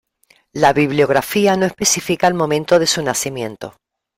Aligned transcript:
La 0.53 0.73
bibliografía 0.73 1.55
no 1.55 1.67
especifica 1.67 2.25
el 2.25 2.33
momento 2.33 2.79
de 2.79 2.87
su 2.87 3.03
nacimiento. 3.03 3.75